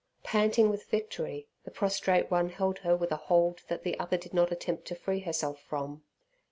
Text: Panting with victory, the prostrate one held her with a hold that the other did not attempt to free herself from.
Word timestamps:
Panting 0.23 0.71
with 0.71 0.89
victory, 0.89 1.45
the 1.63 1.69
prostrate 1.69 2.31
one 2.31 2.49
held 2.49 2.79
her 2.79 2.95
with 2.95 3.11
a 3.11 3.15
hold 3.17 3.61
that 3.67 3.83
the 3.83 3.99
other 3.99 4.17
did 4.17 4.33
not 4.33 4.51
attempt 4.51 4.85
to 4.85 4.95
free 4.95 5.19
herself 5.19 5.61
from. 5.61 6.01